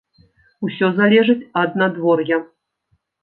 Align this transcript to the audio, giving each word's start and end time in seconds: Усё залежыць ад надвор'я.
Усё 0.67 0.87
залежыць 0.99 1.45
ад 1.63 1.77
надвор'я. 1.81 2.37